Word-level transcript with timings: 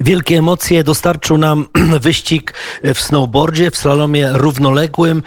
Wielkie 0.00 0.38
emocje 0.38 0.84
dostarczył 0.84 1.38
nam 1.38 1.66
wyścig 2.00 2.54
w 2.94 3.00
snowboardzie, 3.00 3.70
w 3.70 3.76
slalomie 3.76 4.30
równoległym. 4.32 5.22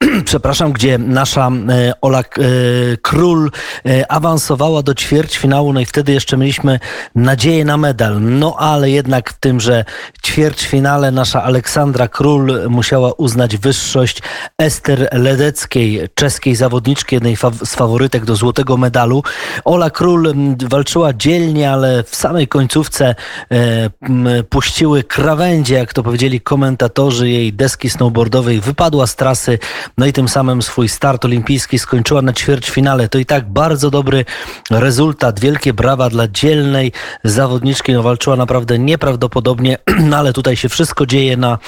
przepraszam, 0.24 0.72
gdzie 0.72 0.98
nasza 0.98 1.48
e, 1.48 1.92
Ola 2.00 2.20
e, 2.20 2.22
Król 3.02 3.50
e, 3.86 4.12
awansowała 4.12 4.82
do 4.82 4.94
ćwierćfinału, 4.94 5.72
no 5.72 5.80
i 5.80 5.86
wtedy 5.86 6.12
jeszcze 6.12 6.36
mieliśmy 6.36 6.80
nadzieję 7.14 7.64
na 7.64 7.76
medal. 7.76 8.20
No 8.20 8.56
ale 8.58 8.90
jednak 8.90 9.30
w 9.30 9.38
tym, 9.40 9.60
że 9.60 9.84
ćwierćfinale 10.24 11.10
nasza 11.10 11.42
Aleksandra 11.42 12.08
Król 12.08 12.68
musiała 12.68 13.12
uznać 13.12 13.56
wyższość 13.56 14.22
Ester 14.58 15.08
Ledeckiej, 15.12 16.00
czeskiej 16.14 16.56
zawodniczki, 16.56 17.14
jednej 17.14 17.36
z 17.64 17.74
faworytek 17.74 18.24
do 18.24 18.36
złotego 18.36 18.76
medalu. 18.76 19.22
Ola 19.64 19.90
Król 19.90 20.34
walczyła 20.70 21.12
dzielnie, 21.12 21.72
ale 21.72 22.02
w 22.02 22.16
samej 22.16 22.48
końcówce 22.48 23.14
puściły 24.48 25.04
krawędzie, 25.04 25.74
jak 25.74 25.92
to 25.92 26.02
powiedzieli 26.02 26.40
komentatorzy 26.40 27.28
jej 27.28 27.52
deski 27.52 27.90
snowboardowej, 27.90 28.60
wypadła 28.60 29.06
z 29.06 29.16
trasy, 29.16 29.58
no 29.98 30.06
i 30.06 30.12
tym 30.12 30.28
samym 30.28 30.62
swój 30.62 30.88
start 30.88 31.24
olimpijski 31.24 31.78
skończyła 31.78 32.22
na 32.22 32.32
ćwierćfinale. 32.32 33.08
To 33.08 33.18
i 33.18 33.26
tak 33.26 33.50
bardzo 33.50 33.90
dobry 33.90 34.24
rezultat. 34.70 35.40
Wielkie 35.40 35.72
brawa 35.72 36.10
dla 36.10 36.28
dzielnej 36.28 36.92
zawodniczki. 37.24 37.92
No, 37.92 38.02
walczyła 38.02 38.36
naprawdę 38.36 38.78
nieprawdopodobnie, 38.78 39.78
no 40.10 40.16
ale 40.16 40.32
tutaj 40.32 40.56
się 40.56 40.68
wszystko 40.68 41.06
dzieje 41.06 41.36
na, 41.36 41.58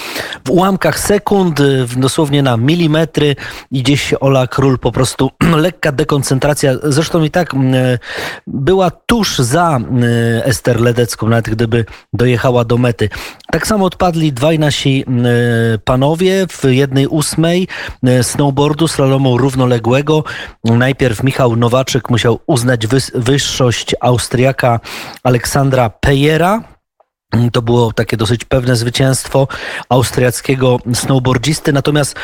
w 0.46 0.50
ułamkach 0.50 1.00
sekund, 1.00 1.60
dosłownie 1.96 2.42
na 2.42 2.56
milimetry 2.56 3.36
i 3.70 3.82
gdzieś 3.82 4.14
Ola 4.20 4.46
Król 4.46 4.78
po 4.78 4.92
prostu 4.92 5.30
lekka 5.66 5.92
dekoncentracja. 5.92 6.72
Zresztą 6.82 7.22
i 7.22 7.30
tak 7.30 7.54
była 8.46 8.90
tuż 8.90 9.38
za 9.38 9.80
Ester 10.44 10.80
Ledecką, 10.80 11.28
nawet 11.28 11.50
gdyby 11.50 11.84
dojechała 12.12 12.64
do 12.64 12.78
mety. 12.78 13.08
Tak 13.52 13.66
samo 13.66 13.84
odpadli 13.84 14.32
dwaj 14.32 14.58
nasi 14.58 15.04
panowie 15.84 16.46
w 16.50 16.64
jednej 16.64 17.06
ósmej 17.06 17.68
snowboardu, 18.22 18.88
slalomu 18.88 19.38
równoległego. 19.38 20.24
Najpierw 20.64 21.22
Michał 21.22 21.56
Nowaczyk 21.56 22.10
musiał 22.10 22.38
uznać 22.46 22.86
wyższość 23.14 23.94
Austriaka 24.00 24.80
Aleksandra 25.22 25.90
Pejera. 25.90 26.62
To 27.52 27.62
było 27.62 27.92
takie 27.92 28.16
dosyć 28.16 28.44
pewne 28.44 28.76
zwycięstwo 28.76 29.48
austriackiego 29.88 30.78
snowboardzisty. 30.94 31.72
Natomiast 31.72 32.14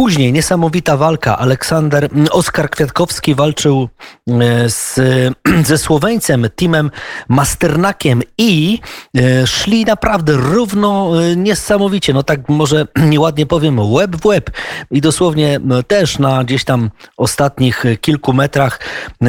Później 0.00 0.32
niesamowita 0.32 0.96
walka. 0.96 1.38
Aleksander, 1.38 2.08
Oskar 2.30 2.70
Kwiatkowski 2.70 3.34
walczył 3.34 3.88
e, 4.28 4.70
z, 4.70 5.00
ze 5.68 5.78
Słoweńcem, 5.78 6.46
Timem 6.56 6.90
Masternakiem 7.28 8.22
i 8.38 8.78
e, 9.16 9.46
szli 9.46 9.84
naprawdę 9.84 10.32
równo, 10.32 11.22
e, 11.22 11.36
niesamowicie. 11.36 12.12
No 12.12 12.22
tak 12.22 12.48
może 12.48 12.86
nieładnie 13.14 13.46
powiem, 13.46 13.92
łeb 13.92 14.16
w 14.16 14.26
łeb. 14.26 14.50
I 14.90 15.00
dosłownie 15.00 15.60
też 15.86 16.18
na 16.18 16.44
gdzieś 16.44 16.64
tam 16.64 16.90
ostatnich 17.16 17.84
kilku 18.00 18.32
metrach 18.32 18.80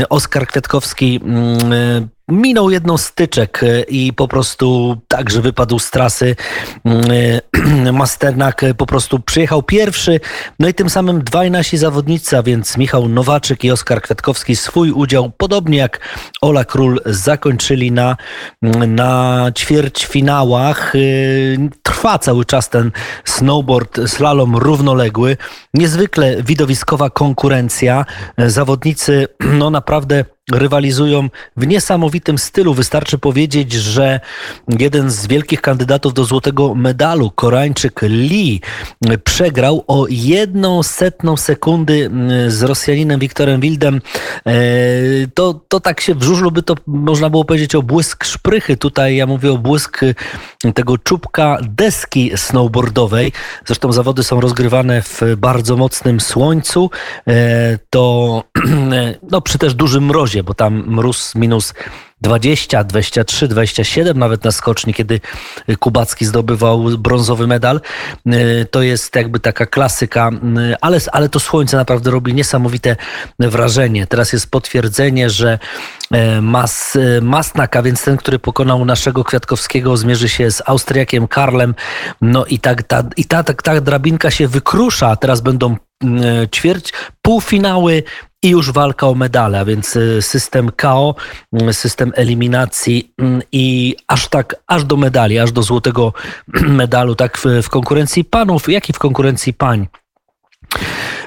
Oskar 0.10 0.48
Kwiatkowski 0.48 1.20
mm, 1.24 2.10
minął 2.32 2.70
jedną 2.70 2.98
styczek 2.98 3.64
e, 3.64 3.82
i 3.82 4.14
po 4.14 4.28
prostu 4.28 4.98
także 5.08 5.42
wypadł 5.42 5.80
z 5.80 5.92
trasy. 5.92 6.36
Mm, 6.86 7.02
e, 7.86 7.92
Masternak 8.02 8.62
po 8.78 8.86
prostu 8.86 9.20
przyjechał 9.20 9.64
pierwszy, 9.64 10.20
no 10.60 10.68
i 10.68 10.74
tym 10.74 10.90
samym 10.90 11.24
dwaj 11.24 11.52
nasi 11.52 11.78
zawodnicy, 11.78 12.38
a 12.38 12.44
więc 12.44 12.78
Michał 12.78 13.10
Nowaczyk 13.10 13.64
i 13.64 13.72
Oskar 13.72 14.02
Kwiatkowski 14.02 14.56
swój 14.56 14.92
udział, 14.92 15.32
podobnie 15.38 15.78
jak 15.78 16.00
Ola 16.42 16.66
Król, 16.66 17.02
zakończyli 17.06 17.92
na, 17.92 18.18
mm, 18.62 18.96
na 18.96 19.46
ćwierćfinałach. 19.58 20.96
E, 20.96 21.00
trwa 21.84 22.20
cały 22.20 22.46
czas 22.46 22.70
ten 22.70 22.92
snowboard, 23.26 24.00
slalom 24.08 24.56
równoległy. 24.56 25.38
Niezwykle 25.74 26.44
widowiskowa 26.44 27.10
konkurencja. 27.10 28.06
Zawodnicy 28.38 29.28
no 29.60 29.70
naprawdę 29.70 30.26
rywalizują 30.52 31.30
w 31.58 31.68
niesamowitym 31.68 32.38
stylu. 32.38 32.74
Wystarczy 32.74 33.18
powiedzieć, 33.18 33.74
że 33.74 34.20
jeden 34.80 35.10
z 35.10 35.28
wielkich 35.28 35.62
kandydatów 35.62 36.14
do 36.14 36.26
złotego 36.26 36.76
medalu, 36.76 37.32
Koreańczyk 37.32 38.02
Lee, 38.02 38.62
przegrał 39.24 39.84
o 39.88 40.06
jedną 40.10 40.84
setną 40.84 41.38
sekundy 41.38 42.06
mm, 42.06 42.52
z 42.52 42.64
Rosjaninem 42.64 43.20
Wiktorem 43.20 43.62
Wildem. 43.62 44.02
E, 44.46 44.52
to, 45.34 45.62
to 45.68 45.80
tak 45.80 46.02
się 46.02 46.16
w 46.16 46.24
żużlu 46.24 46.52
by 46.52 46.64
to 46.64 46.76
można 46.88 47.30
było 47.30 47.46
powiedzieć 47.46 47.76
o 47.76 47.82
błysk 47.82 48.24
szprychy. 48.24 48.78
Tutaj 48.78 49.16
ja 49.16 49.28
mówię 49.28 49.52
o 49.52 49.58
błysk 49.58 50.02
tego 50.76 50.98
czubka 50.98 51.58
deski 51.62 52.32
snowboardowej. 52.36 53.32
Zresztą 53.66 53.92
zawody 53.92 54.24
są 54.24 54.42
rozgrywane 54.42 55.02
w 55.02 55.22
bardzo 55.38 55.78
mocnym 55.78 56.20
słońcu. 56.20 56.90
E, 57.28 57.80
to 57.90 58.44
no, 59.32 59.42
przy 59.42 59.58
też 59.58 59.74
dużym 59.74 60.06
mrozie 60.06 60.41
bo 60.44 60.54
tam 60.54 60.84
mróz 60.88 61.36
minus 61.36 61.74
20, 62.22 62.84
23, 62.84 63.48
27 63.48 64.20
nawet 64.20 64.44
na 64.44 64.52
skoczni, 64.52 64.94
kiedy 64.94 65.20
Kubacki 65.80 66.26
zdobywał 66.26 66.84
brązowy 66.98 67.48
medal. 67.48 67.82
Y, 68.28 68.68
to 68.72 68.82
jest 68.82 69.16
jakby 69.16 69.40
taka 69.40 69.66
klasyka, 69.66 70.30
y, 70.72 70.76
ale, 70.82 71.00
ale 71.12 71.30
to 71.30 71.40
słońce 71.40 71.78
naprawdę 71.78 72.12
robi 72.12 72.34
niesamowite 72.34 72.96
wrażenie. 73.40 74.08
Teraz 74.08 74.34
jest 74.34 74.52
potwierdzenie, 74.52 75.30
że 75.30 75.60
y, 76.16 76.42
Mas, 76.42 76.98
Masnak, 77.22 77.76
a 77.76 77.82
więc 77.82 78.04
ten, 78.04 78.18
który 78.18 78.40
pokonał 78.40 78.86
naszego 78.86 79.24
Kwiatkowskiego, 79.24 79.98
zmierzy 79.98 80.30
się 80.30 80.52
z 80.52 80.62
Austriakiem 80.66 81.28
Karlem. 81.28 81.76
No 82.22 82.46
i 82.46 82.60
tak 82.60 82.84
ta, 82.84 83.04
i 83.18 83.26
ta, 83.26 83.44
ta, 83.44 83.54
ta 83.54 83.82
drabinka 83.82 84.32
się 84.32 84.48
wykrusza. 84.48 85.16
Teraz 85.16 85.42
będą 85.42 85.76
ćwierć, 86.52 86.94
półfinały, 87.22 88.04
i 88.44 88.50
już 88.50 88.72
walka 88.72 89.08
o 89.08 89.16
medale, 89.16 89.60
a 89.60 89.66
więc 89.66 89.96
y, 89.96 90.22
system 90.22 90.72
KO, 90.72 91.16
y, 91.70 91.74
system 91.74 92.12
eliminacji 92.16 93.14
mm, 93.18 93.42
i 93.52 93.96
aż 94.08 94.28
tak, 94.28 94.56
aż 94.68 94.84
do 94.84 94.98
medali, 94.98 95.40
aż 95.40 95.52
do 95.52 95.64
złotego 95.64 96.14
medalu, 96.82 97.16
tak 97.16 97.38
w, 97.38 97.46
w 97.64 97.70
konkurencji 97.70 98.24
panów, 98.24 98.70
jak 98.70 98.90
i 98.90 98.94
w 98.94 99.00
konkurencji 99.00 99.54
pań. 99.54 99.88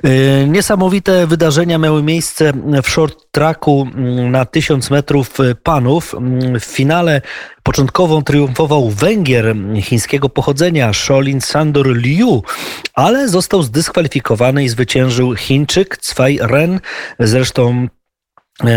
Y, 0.05 0.47
niesamowite 0.49 1.27
wydarzenia 1.27 1.79
miały 1.79 2.03
miejsce 2.03 2.53
w 2.83 2.89
short 2.89 3.19
tracku 3.31 3.89
mm, 3.95 4.31
na 4.31 4.45
1000 4.45 4.91
metrów 4.91 5.39
panów. 5.63 6.15
Mm, 6.15 6.61
w 6.61 6.65
finale 6.65 7.21
początkowo 7.63 8.23
triumfował 8.23 8.91
Węgier 8.91 9.57
chińskiego 9.81 10.29
pochodzenia 10.29 10.93
Sholin 10.93 11.41
Sandor 11.41 11.97
Liu, 11.97 12.43
ale 12.95 13.29
został 13.29 13.63
zdyskwalifikowany 13.63 14.65
i 14.65 14.69
zwyciężył 14.69 15.35
Chińczyk 15.35 15.99
Cwaj 15.99 16.39
Ren. 16.43 16.81
Zresztą 17.19 17.87
E, 17.87 18.04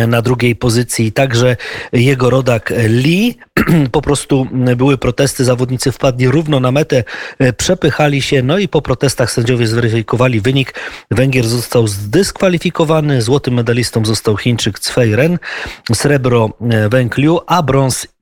na 0.07 0.21
drugiej 0.21 0.55
pozycji 0.55 1.11
także 1.11 1.55
jego 1.93 2.29
rodak 2.29 2.73
Lee. 2.89 3.37
Po 3.91 4.01
prostu 4.01 4.47
były 4.77 4.97
protesty, 4.97 5.45
zawodnicy 5.45 5.91
wpadli 5.91 6.27
równo 6.27 6.59
na 6.59 6.71
metę, 6.71 7.03
e, 7.39 7.53
przepychali 7.53 8.21
się, 8.21 8.41
no 8.43 8.57
i 8.57 8.67
po 8.67 8.81
protestach 8.81 9.31
sędziowie 9.31 9.67
zweryfikowali 9.67 10.41
wynik. 10.41 10.73
Węgier 11.11 11.47
został 11.47 11.87
zdyskwalifikowany, 11.87 13.21
złotym 13.21 13.53
medalistą 13.53 14.05
został 14.05 14.37
Chińczyk 14.37 14.79
Cwej 14.79 15.15
Ren, 15.15 15.37
srebro 15.93 16.49
e, 16.61 16.89
Węg 16.89 17.17
Liu, 17.17 17.39
a 17.47 17.63
brąz 17.63 18.07
E, 18.07 18.16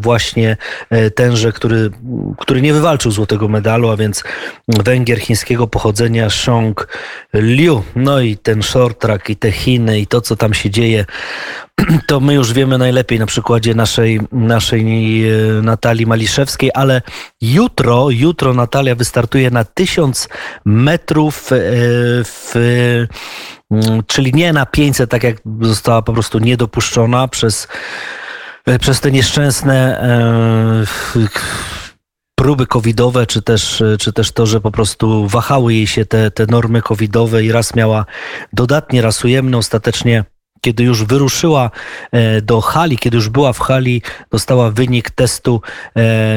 właśnie 0.00 0.56
e, 0.90 1.10
tenże, 1.10 1.52
który, 1.52 1.90
który 2.38 2.62
nie 2.62 2.72
wywalczył 2.72 3.10
złotego 3.10 3.48
medalu, 3.48 3.90
a 3.90 3.96
więc 3.96 4.24
Węgier 4.68 5.20
chińskiego 5.20 5.66
pochodzenia 5.66 6.30
Shong 6.30 6.88
Liu. 7.34 7.82
No 7.96 8.20
i 8.20 8.36
ten 8.36 8.62
short 8.62 9.00
track 9.00 9.30
i 9.30 9.36
te 9.36 9.52
Chiny 9.52 10.00
i 10.00 10.06
to, 10.06 10.20
co 10.20 10.36
tam 10.36 10.54
się 10.54 10.70
dzieje, 10.70 11.04
to 12.08 12.20
my 12.20 12.34
już 12.34 12.52
wiemy 12.52 12.78
najlepiej 12.78 13.18
na 13.18 13.26
przykładzie 13.26 13.74
naszej, 13.74 14.20
naszej 14.32 14.82
e, 15.28 15.36
Natalii 15.62 16.06
Maliszewskiej, 16.06 16.70
ale 16.74 17.02
jutro, 17.40 18.10
jutro 18.10 18.54
Natalia 18.54 18.94
wystartuje 18.94 19.50
na 19.50 19.64
1000 19.64 20.28
metrów 20.64 21.50
w 22.24 22.54
czyli 24.06 24.32
nie 24.34 24.52
na 24.52 24.66
500, 24.66 25.10
tak 25.10 25.22
jak 25.22 25.36
została 25.60 26.02
po 26.02 26.12
prostu 26.12 26.38
niedopuszczona 26.38 27.28
przez 27.28 27.68
E, 27.68 28.21
przez 28.80 29.00
te 29.00 29.12
nieszczęsne 29.12 30.00
e, 30.00 30.84
próby 32.34 32.66
covidowe, 32.66 33.26
czy 33.26 33.42
też, 33.42 33.82
e, 33.82 33.96
czy 33.98 34.12
też 34.12 34.32
to, 34.32 34.46
że 34.46 34.60
po 34.60 34.70
prostu 34.70 35.28
wahały 35.28 35.74
jej 35.74 35.86
się 35.86 36.06
te, 36.06 36.30
te 36.30 36.46
normy 36.46 36.82
covidowe 36.82 37.44
i 37.44 37.52
raz 37.52 37.74
miała 37.74 38.06
dodatnie, 38.52 39.02
raz 39.02 39.24
ujemne, 39.24 39.58
ostatecznie 39.58 40.24
kiedy 40.64 40.82
już 40.82 41.04
wyruszyła 41.04 41.70
do 42.42 42.60
hali, 42.60 42.98
kiedy 42.98 43.16
już 43.16 43.28
była 43.28 43.52
w 43.52 43.58
hali, 43.58 44.02
dostała 44.30 44.70
wynik 44.70 45.10
testu, 45.10 45.60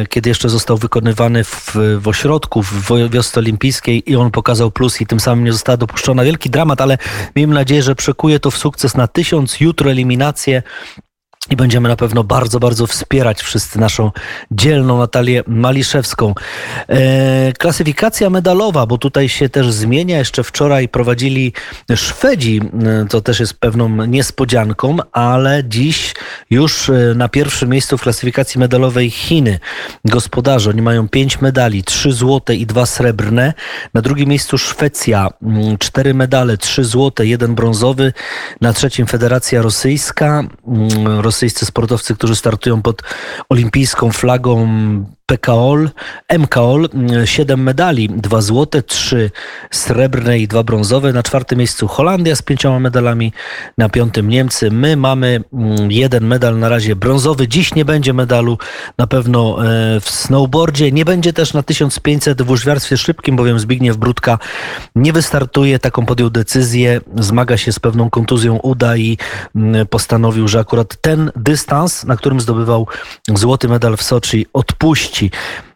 kiedy 0.09 0.29
jeszcze 0.29 0.49
został 0.49 0.77
wykonywany 0.77 1.43
w, 1.43 1.75
w 1.99 2.07
ośrodku, 2.07 2.63
w 2.63 2.91
wiosce 3.09 3.39
olimpijskiej 3.39 4.11
i 4.11 4.15
on 4.15 4.31
pokazał 4.31 4.71
plus 4.71 5.01
i 5.01 5.05
tym 5.05 5.19
samym 5.19 5.45
nie 5.45 5.51
została 5.51 5.77
dopuszczona. 5.77 6.23
Wielki 6.23 6.49
dramat, 6.49 6.81
ale 6.81 6.97
miejmy 7.35 7.53
nadzieję, 7.53 7.83
że 7.83 7.95
przekuje 7.95 8.39
to 8.39 8.51
w 8.51 8.57
sukces 8.57 8.95
na 8.95 9.07
tysiąc, 9.07 9.59
jutro 9.59 9.91
eliminację 9.91 10.63
I 11.49 11.55
będziemy 11.55 11.89
na 11.89 11.95
pewno 11.95 12.23
bardzo, 12.23 12.59
bardzo 12.59 12.87
wspierać 12.87 13.41
wszyscy 13.41 13.79
naszą 13.79 14.11
dzielną 14.51 14.97
Natalię 14.97 15.43
Maliszewską. 15.47 16.33
E, 16.87 17.53
klasyfikacja 17.53 18.29
medalowa, 18.29 18.85
bo 18.85 18.97
tutaj 18.97 19.29
się 19.29 19.49
też 19.49 19.71
zmienia. 19.71 20.17
Jeszcze 20.17 20.43
wczoraj 20.43 20.87
prowadzili 20.89 21.53
Szwedzi, 21.95 22.61
e, 22.83 23.05
to 23.09 23.21
też 23.21 23.39
jest 23.39 23.53
pewną 23.53 24.05
niespodzianką, 24.05 24.97
ale 25.11 25.63
dziś 25.67 26.13
już 26.49 26.89
e, 26.89 26.93
na 27.15 27.29
pierwszym 27.29 27.69
miejscu 27.69 27.97
w 27.97 28.01
klasyfikacji 28.01 28.59
medalowej 28.59 29.09
Chiny. 29.09 29.59
Gospodarze, 30.05 30.69
oni 30.69 30.81
mają 30.81 31.09
pięć 31.09 31.41
medali, 31.41 31.83
trzy 31.83 32.11
złote 32.11 32.55
i 32.55 32.65
dwa 32.65 32.85
srebrne. 32.85 33.53
Na 33.93 34.01
drugim 34.01 34.29
miejscu 34.29 34.57
Szwecja, 34.57 35.29
mm, 35.43 35.77
cztery 35.77 36.13
medale, 36.13 36.57
trzy 36.57 36.83
złote, 36.83 37.25
jeden 37.25 37.55
brązowy. 37.55 38.13
Na 38.61 38.73
trzecim 38.73 39.07
Federacja 39.07 39.61
Rosyjska, 39.61 40.43
mm, 40.67 41.21
rosyjscy 41.35 41.65
sportowcy, 41.65 42.15
którzy 42.15 42.35
startują 42.35 42.81
pod 42.81 43.01
olimpijską 43.49 44.11
flagą 44.11 44.67
PKOL, 45.25 45.89
MKOL, 46.39 46.89
7 47.25 47.63
medali, 47.63 48.09
2 48.09 48.41
złote, 48.41 48.83
3 48.83 49.31
srebrne 49.71 50.39
i 50.39 50.47
2 50.47 50.63
brązowe. 50.63 51.13
Na 51.13 51.23
czwartym 51.23 51.57
miejscu 51.57 51.87
Holandia 51.87 52.35
z 52.35 52.41
pięcioma 52.41 52.79
medalami, 52.79 53.33
na 53.77 53.89
piątym 53.89 54.29
Niemcy. 54.29 54.71
My 54.71 54.97
mamy 54.97 55.43
mm, 55.53 55.91
jeden 55.91 56.25
medal 56.25 56.59
na 56.59 56.69
razie 56.69 56.95
brązowy. 56.95 57.47
Dziś 57.47 57.75
nie 57.75 57.85
będzie 57.85 58.13
medalu 58.13 58.57
na 58.97 59.07
pewno 59.07 59.65
e, 59.65 59.99
w 59.99 60.09
snowboardzie. 60.09 60.91
Nie 60.91 61.05
będzie 61.05 61.33
też 61.33 61.53
na 61.53 61.63
1500 61.63 62.41
w 62.41 62.49
łyżwiarstwie 62.49 62.97
szybkim, 62.97 63.35
bowiem 63.35 63.59
Zbigniew 63.59 63.97
Brudka 63.97 64.39
nie 64.95 65.13
wystartuje. 65.13 65.79
Taką 65.79 66.05
podjął 66.05 66.29
decyzję. 66.29 67.01
Zmaga 67.15 67.57
się 67.57 67.71
z 67.71 67.79
pewną 67.79 68.09
kontuzją 68.09 68.57
uda 68.57 68.97
i 68.97 69.17
mm, 69.55 69.87
postanowił, 69.87 70.47
że 70.47 70.59
akurat 70.59 70.95
ten 71.01 71.31
dystans, 71.35 72.03
na 72.03 72.15
którym 72.15 72.39
zdobywał 72.39 72.87
złoty 73.27 73.67
medal 73.67 73.97
w 73.97 74.03
Soczi, 74.03 74.45
odpuści 74.53 75.14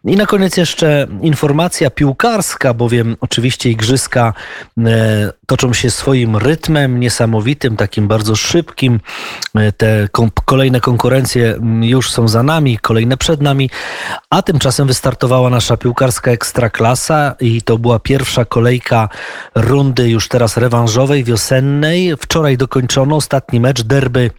i 0.04 0.16
na 0.16 0.26
koniec 0.26 0.56
jeszcze 0.56 1.06
informacja 1.22 1.90
piłkarska, 1.90 2.74
bowiem 2.74 3.16
oczywiście 3.20 3.70
igrzyska 3.70 4.34
e, 4.78 5.32
toczą 5.46 5.72
się 5.72 5.90
swoim 5.90 6.36
rytmem 6.36 7.00
niesamowitym, 7.00 7.76
takim 7.76 8.08
bardzo 8.08 8.36
szybkim. 8.36 9.00
E, 9.54 9.72
te 9.72 10.08
kolejne 10.44 10.80
konkurencje 10.80 11.58
już 11.80 12.10
są 12.10 12.28
za 12.28 12.42
nami, 12.42 12.78
kolejne 12.78 13.16
przed 13.16 13.40
nami, 13.40 13.70
a 14.30 14.42
tymczasem 14.42 14.86
wystartowała 14.86 15.50
nasza 15.50 15.76
piłkarska 15.76 16.30
ekstraklasa 16.30 17.34
i 17.40 17.62
to 17.62 17.78
była 17.78 17.98
pierwsza 17.98 18.44
kolejka 18.44 19.08
rundy 19.54 20.10
już 20.10 20.28
teraz 20.28 20.56
rewanżowej, 20.56 21.24
wiosennej. 21.24 22.12
Wczoraj 22.20 22.56
dokończono 22.56 23.16
ostatni 23.16 23.60
mecz 23.60 23.82
derby 23.82 24.30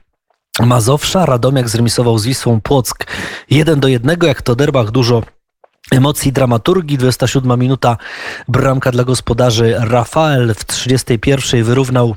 Mazowsza. 0.59 1.25
Radomiak 1.25 1.69
zremisował 1.69 2.17
z 2.17 2.25
Wisłą 2.25 2.61
Płock 2.61 3.05
1 3.49 3.79
do 3.79 3.87
1. 3.87 4.17
Jak 4.23 4.41
to 4.41 4.55
derbach 4.55 4.91
dużo 4.91 5.23
emocji 5.91 6.31
dramaturgii. 6.31 6.97
27 6.97 7.59
minuta 7.59 7.97
bramka 8.47 8.91
dla 8.91 9.03
gospodarzy. 9.03 9.75
Rafael 9.79 10.55
w 10.55 10.65
31 10.65 11.63
wyrównał 11.63 12.15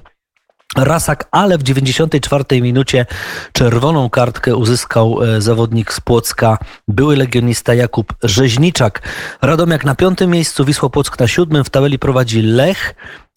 Rasak, 0.77 1.29
ale 1.31 1.59
w 1.59 1.63
94 1.63 2.63
minucie 2.63 3.07
czerwoną 3.53 4.11
kartkę 4.11 4.57
uzyskał 4.57 5.23
e, 5.23 5.41
zawodnik 5.41 5.93
z 5.93 6.01
Płocka, 6.01 6.59
były 6.89 7.17
legionista 7.17 7.75
Jakub 7.75 8.15
Rzeźniczak. 8.23 9.03
Radomiak 9.43 9.85
na 9.85 9.95
piątym 9.95 10.31
miejscu, 10.31 10.65
Wisła 10.65 10.89
Płock 10.89 11.21
na 11.21 11.29
siódmym, 11.29 11.65
w 11.65 11.71
tabeli 11.71 11.99
prowadzi 11.99 12.43
Lech, 12.43 12.95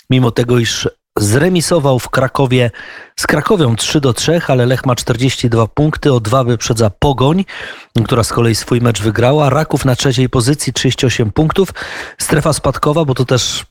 mimo 0.10 0.32
tego 0.32 0.60
iż 0.60 0.90
zremisował 1.18 2.00
w 2.00 2.10
Krakowie 2.10 2.72
z 3.16 3.28
Krakowią 3.28 3.75
3 3.75 4.02
do 4.02 4.14
3, 4.14 4.42
ale 4.48 4.66
Lech 4.66 4.86
ma 4.86 4.96
42 4.96 5.68
punkty, 5.68 6.14
o 6.14 6.19
dwa 6.19 6.44
wyprzedza 6.44 6.90
Pogoń, 6.90 7.46
która 8.06 8.24
z 8.24 8.34
kolei 8.34 8.56
swój 8.56 8.81
mecz 8.81 9.02
wygrała. 9.02 9.50
Raków 9.50 9.86
na 9.86 9.96
trzeciej 9.96 10.30
pozycji 10.30 10.74
38 10.74 11.31
punktów. 11.31 11.74
Strefa 12.18 12.54
spadkowa, 12.54 13.06
bo 13.06 13.14
to 13.14 13.25
też 13.25 13.66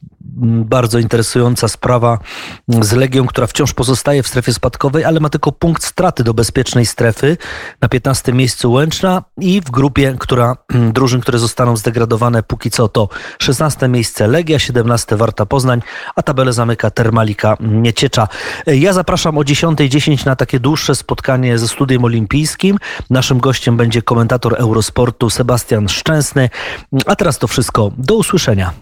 bardzo 0.65 0.99
interesująca 0.99 1.69
sprawa 1.69 2.19
z 2.69 2.93
Legią, 2.93 3.27
która 3.27 3.47
wciąż 3.47 3.73
pozostaje 3.73 4.23
w 4.23 4.29
strefie 4.29 4.53
spadkowej, 4.53 5.05
ale 5.05 5.21
ma 5.21 5.29
tylko 5.29 5.53
punkt 5.53 5.85
straty 5.85 6.25
do 6.25 6.35
bezpiecznej 6.35 6.87
strefy. 6.87 7.37
Na 7.81 7.89
15 7.89 8.33
miejscu 8.33 8.73
Łęczna 8.73 9.23
i 9.41 9.61
w 9.61 9.71
grupie, 9.71 10.17
która 10.19 10.57
drużyn, 10.95 11.21
które 11.21 11.39
zostaną 11.39 11.77
zdegradowane 11.77 12.43
póki 12.43 12.71
co 12.71 12.89
to 12.89 13.09
16 13.39 13.89
miejsce 13.89 14.27
Legia, 14.27 14.59
17 14.59 15.17
Warta 15.17 15.47
Poznań, 15.47 15.83
a 16.17 16.23
tabelę 16.23 16.53
zamyka 16.53 16.91
Termalika 16.91 17.57
Nieciecza. 17.61 18.29
Ja 18.67 18.93
zapraszam 18.93 19.39
o 19.39 19.41
10.10 19.41 20.27
na 20.27 20.37
takie 20.37 20.61
dłuższe 20.61 20.95
spotkanie 20.95 21.59
ze 21.59 21.69
Studiem 21.69 22.05
Olimpijskim. 22.05 22.79
Naszym 23.11 23.39
gościem 23.39 23.77
będzie 23.77 24.03
komentator 24.03 24.55
Eurosportu 24.59 25.31
Sebastian 25.31 25.89
Szczęsny. 25.89 26.51
A 27.07 27.17
teraz 27.17 27.39
to 27.39 27.47
wszystko. 27.47 27.93
Do 27.99 28.15
usłyszenia. 28.15 28.73